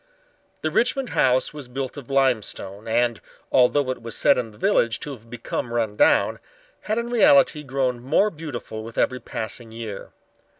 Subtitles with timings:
[0.63, 4.99] The Richmond house was built of limestone, and, although it was said in the village
[5.01, 6.39] to have become run down,
[6.79, 10.11] had in reality grown more beautiful with every passing year.